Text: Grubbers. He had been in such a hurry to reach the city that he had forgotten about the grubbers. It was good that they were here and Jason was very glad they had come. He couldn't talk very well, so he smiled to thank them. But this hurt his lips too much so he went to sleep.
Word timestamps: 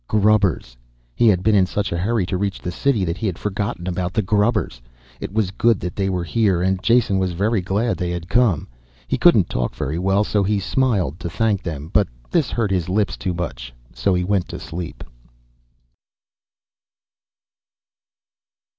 Grubbers. 0.07 0.75
He 1.15 1.27
had 1.27 1.43
been 1.43 1.53
in 1.53 1.67
such 1.67 1.91
a 1.91 1.97
hurry 1.99 2.25
to 2.25 2.35
reach 2.35 2.57
the 2.59 2.71
city 2.71 3.05
that 3.05 3.17
he 3.19 3.27
had 3.27 3.37
forgotten 3.37 3.85
about 3.87 4.13
the 4.13 4.23
grubbers. 4.23 4.81
It 5.19 5.31
was 5.31 5.51
good 5.51 5.79
that 5.81 5.95
they 5.95 6.09
were 6.09 6.23
here 6.23 6.59
and 6.59 6.81
Jason 6.81 7.19
was 7.19 7.33
very 7.33 7.61
glad 7.61 7.97
they 7.97 8.09
had 8.09 8.27
come. 8.27 8.67
He 9.07 9.19
couldn't 9.19 9.47
talk 9.47 9.75
very 9.75 9.99
well, 9.99 10.23
so 10.23 10.41
he 10.41 10.57
smiled 10.59 11.19
to 11.19 11.29
thank 11.29 11.61
them. 11.61 11.91
But 11.93 12.07
this 12.31 12.49
hurt 12.49 12.71
his 12.71 12.89
lips 12.89 13.15
too 13.15 13.35
much 13.35 13.75
so 13.93 14.15
he 14.15 14.23
went 14.23 14.47
to 14.47 14.59
sleep. 14.59 15.03